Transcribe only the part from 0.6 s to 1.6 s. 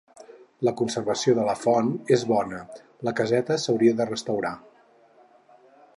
La conservació de la